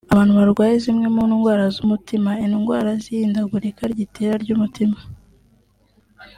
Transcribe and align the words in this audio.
Abantu 0.13 0.33
barwaye 0.39 0.75
zimwe 0.83 1.07
mu 1.15 1.23
ndwara 1.31 1.65
z’umutima(indwara 1.75 2.89
z’ihindagurika 3.03 3.81
ry’itera 3.91 4.35
ry’umutima) 4.43 4.97